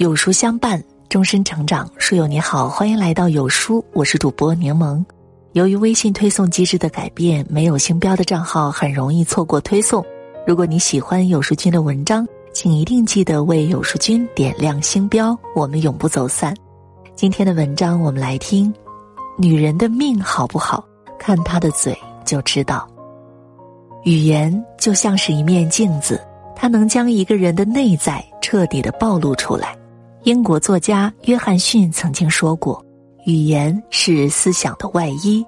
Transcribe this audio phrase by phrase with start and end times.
[0.00, 1.86] 有书相伴，终身成长。
[1.98, 5.04] 书友你好，欢迎来到有书，我是主播柠檬。
[5.52, 10.02] 由于微信推送机制的改变，没有星标的账号很容易错过推送。
[10.46, 16.56] 如果你喜欢有书君的文章，请一定记得为有书君点亮星标，我们永不走散。
[17.14, 18.72] 今天的文章，我们来听：
[19.36, 20.82] 女人的命好不好，
[21.18, 21.94] 看她的嘴
[22.24, 22.88] 就知道。
[24.04, 26.18] 语言就像是一面镜子，
[26.56, 29.76] 它能将一个人的内在彻底的暴露出来。
[30.24, 32.84] 英国作家约翰逊曾经说过
[33.24, 35.42] ：“语言是思想的外衣，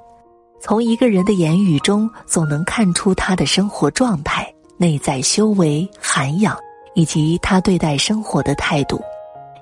[0.63, 6.57] 从一个人的言语中，总能看出他的生活状态、内在修为、涵养，
[6.95, 8.99] 以及他对待生活的态度。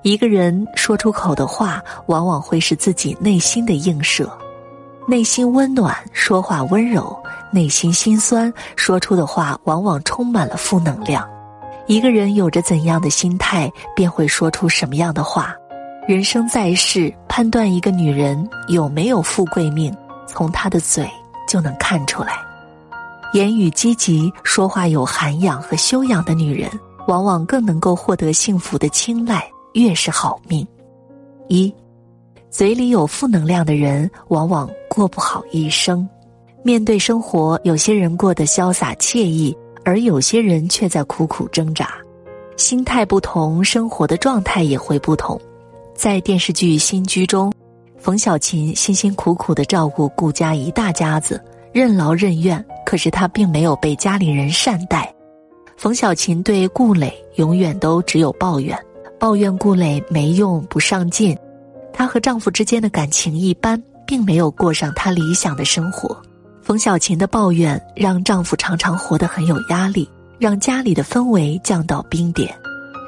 [0.01, 4.31] 一个人说出口的话，往往会是自己内心的映射。
[5.09, 7.13] 内心温暖，说话温柔；
[7.51, 11.29] 内心心酸，说出的话往往充满了负能量。”
[11.91, 15.53] 一个人有着怎样的心态，便会说出什么样的话。
[16.07, 19.93] 人生在世，判断一个女人有没有富贵命，
[20.25, 21.05] 从她的嘴
[21.45, 22.39] 就能看出来。
[23.33, 26.71] 言语积极、说话有涵养和修养的女人，
[27.09, 30.65] 往往更能够获得幸福的青睐，越是好命。
[31.49, 31.75] 一，
[32.49, 36.07] 嘴里有负能量的人，往往过不好一生。
[36.63, 39.53] 面对生活，有些人过得潇洒惬意。
[39.83, 41.89] 而有些人却在苦苦挣扎，
[42.57, 45.39] 心态不同，生活的状态也会不同。
[45.93, 47.51] 在电视剧《新居》中，
[47.97, 55.13] 冯小琴辛辛苦苦的照顾顾家一大家子，任劳任怨，可是她并没有被家里人善待。
[55.77, 58.77] 冯小琴对顾磊永远都只有抱怨，
[59.19, 61.37] 抱怨顾磊没用、不上进。
[61.91, 66.15] 她和丈夫之间的感情一般，并没有过上她理想的生活。
[66.71, 72.49] 冯小琴的抱怨让丈夫常常活得很有压力，让家里的氛围降到冰点。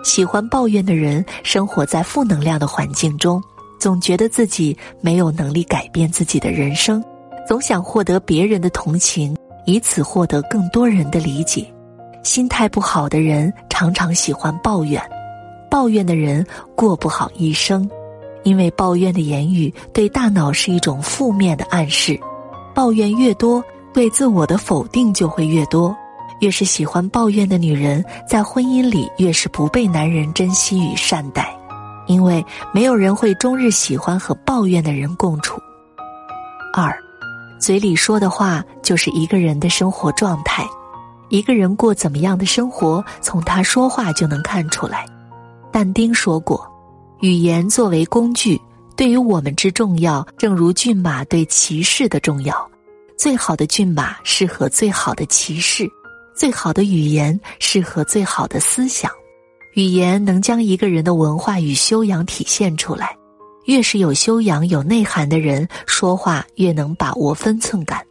[0.03, 3.41] 喜欢抱怨的人生活在负能量的环境中，
[3.80, 7.02] 总觉得自己没有能力改变自己的人生，
[7.47, 9.34] 总想获得别人的同情，
[9.66, 11.66] 以此获得更多人的理解。
[12.22, 15.02] 心态不好的人常常喜欢抱怨，
[15.72, 17.90] 抱怨的人过不好一生，
[18.44, 22.19] 因为抱怨的言语对大脑是一种负面的暗示。
[22.73, 23.63] 抱怨越多，
[23.94, 25.95] 对自我的否定就会越多。
[26.39, 31.56] 越是喜欢抱怨的女人，在婚姻里越是不被男人珍惜与善待，
[32.07, 35.57] 因为没有人会终日喜欢和抱怨的人共处。
[36.73, 36.94] 二，
[37.59, 40.67] 嘴里说的话就是一个人的生活状态。
[41.29, 45.05] 一个人过怎么样的生活，从他说话就能看出来。
[45.72, 46.69] 但丁说过
[47.22, 48.59] ：“语言作为工具。”
[48.96, 52.70] 对于我们之重要，正如骏马对骑士的重要。
[53.18, 55.90] 最好的骏马适合最好的骑士，
[56.36, 59.12] 最好的语言适合最好的思想。
[59.76, 63.16] 语言能将一个人的文化与修养体现出来。
[63.66, 68.06] 越是有修养、有内涵的人，说话越能把握分寸感。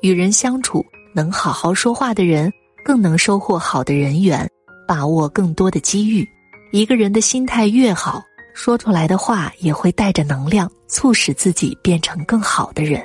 [0.00, 0.84] 与人相处，
[1.14, 2.50] 能好好说话的人，
[2.84, 4.50] 更能收获好的人缘，
[4.88, 6.26] 把握更多的机遇。
[6.72, 8.22] 一个人的心态越好。
[8.54, 13.04] 说出来的话也会带着能量，促使自己变成更好的人。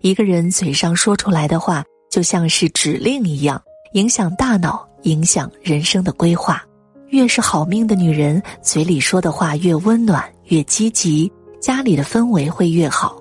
[0.00, 3.60] 一个人嘴上说出来的话，就像是指令一样，
[3.94, 6.62] 影响大脑，影响人生的规划。
[7.08, 11.30] 越是好命的女人，嘴里说的话越温暖、越积极，
[11.60, 13.20] 家里的氛围会越好。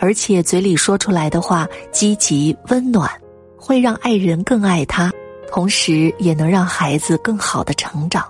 [0.00, 3.08] 而且嘴里说出来的话积极温暖，
[3.56, 5.12] 会让爱人更爱她，
[5.48, 8.24] 同时也能让孩子更好的成长。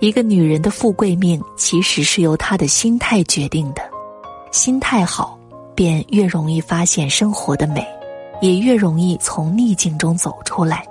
[0.00, 3.82] 一个女人的富贵命，其实是由她的心态决定的。
[4.50, 5.38] 心态好，
[5.74, 7.86] 便越容易发现生活的美，
[8.40, 10.86] 也越容易从逆境中走出来。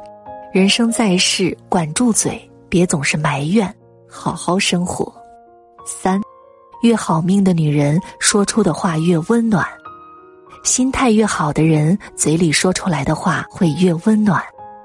[0.53, 2.39] 人生在世，管住嘴，
[2.69, 3.73] 别总是埋怨，
[4.07, 5.11] 好好生活。
[5.87, 6.21] 三，
[6.83, 9.65] 越好命的女人，说出的话越温暖。
[10.63, 14.39] 心态越好的人，嘴里说出来的话会越温暖。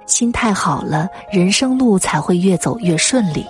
[0.06, 3.44] 心态好了，人生路才会越走越顺利。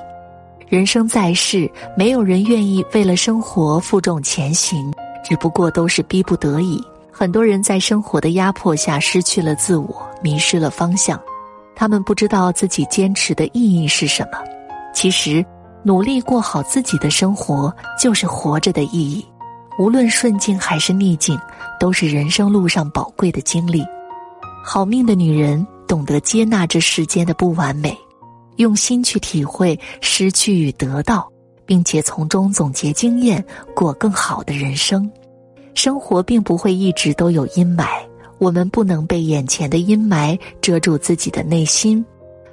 [0.75, 4.93] 人生在世，没有人愿意为了生活负重前行，
[5.25, 6.83] 只不过都是逼不得已。
[7.13, 11.17] 很多人在生活的压迫下失去了自我，迷失了方向，
[11.77, 14.39] 他们不知道自己坚持的意义是什么。
[14.93, 15.47] 其实，
[15.85, 19.25] 努力过好自己的生活，就是活着的意义。
[19.79, 21.39] 无论顺境还是逆境，
[21.79, 23.81] 都是人生路上宝贵的经历。
[24.65, 27.97] 好命的女人懂得接纳这世间的不完美。
[28.57, 31.31] 用心去体会失去与得到，
[31.67, 35.11] 并且从中总结经验，过更好的人生。
[35.75, 37.87] 生活并不会一直都有阴霾，
[38.39, 42.05] 我们不能被眼前的阴霾遮住自己的内心。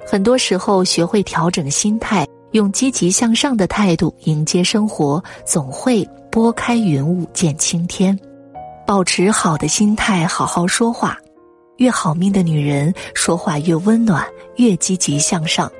[0.04, 8.18] 很多时候，学会调整心态，用积极向上的态度迎接生活，总会拨开云雾见青天。
[8.84, 11.16] 保持好的心态，好好说话。
[11.76, 14.26] 越好命的女人，说话越温暖，
[14.56, 15.70] 越积极向上。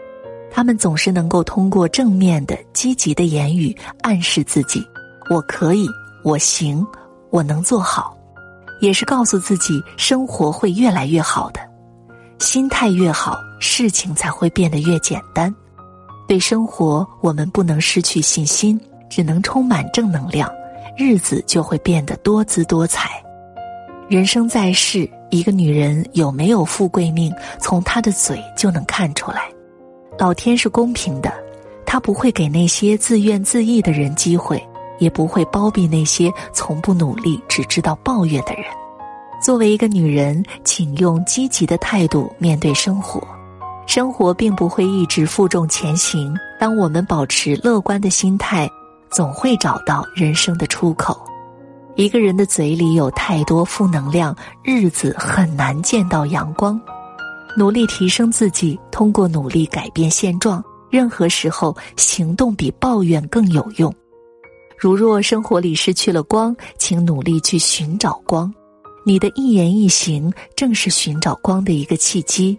[0.55, 4.87] 她们总是能够通过正面的、积极的言语暗示自己
[5.31, 5.89] ：“我可以，
[6.23, 6.87] 我行，
[7.31, 8.15] 我能做好。”
[8.83, 11.61] 也是告诉自己，生活会越来越好的。
[12.39, 15.55] 心态越好，事情才会变得越简单。
[16.29, 18.79] 对生活，我们不能失去信心，
[19.09, 20.51] 只能充满正能量，
[20.99, 23.23] 日子就会变得多姿多彩。
[24.09, 29.49] 人生在世，一个女人有没有富贵命，从她的嘴就能看出来。
[30.19, 31.33] 老天是公平的，
[31.87, 34.63] 他不会给那些自怨自艾的人机会，
[34.99, 38.65] 也不会包庇那些从不努力、只知道抱怨的人。
[39.43, 43.27] 作为一个女人，请用积极的态度面对生活。
[43.85, 48.71] 生活并不会一直负重前行，当我们保持乐观的心态，
[49.11, 51.21] 总会找到人生的出口。
[51.97, 56.81] 一个人的嘴里有太多负能量，日子很难见到阳光。
[57.57, 60.63] 努力提升自己，通过努力改变现状。
[60.91, 63.95] 任何时候，行动比抱怨更有用。
[64.79, 68.53] 如若生活里失去了光，请努力去寻找光。
[69.05, 72.59] 你的一言一行，正是寻找光的一个契机。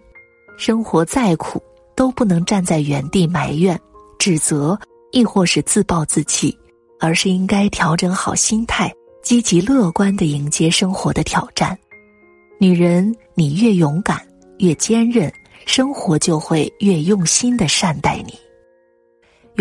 [0.57, 1.61] 生活再苦，
[1.95, 3.79] 都不能站在原地埋怨、
[4.17, 4.77] 指责，
[5.11, 6.57] 亦或是自暴自弃，
[6.99, 11.77] 而是应该调整好心态，积极乐观的迎接生活的挑战。
[12.59, 14.21] 女人，你越勇敢、
[14.63, 15.29] 越坚韧，
[15.65, 18.33] 生活就会越用心的善待你。